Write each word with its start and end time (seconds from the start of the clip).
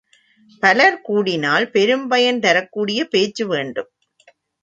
பலர் 0.63 0.97
கூடினால், 1.01 1.65
பெரும்பயன் 1.69 2.39
தரக்கூடிய 2.39 3.05
பேச்சு 3.05 3.45
வேண்டும். 3.47 3.89